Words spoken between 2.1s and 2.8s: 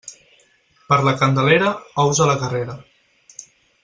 a la carrera.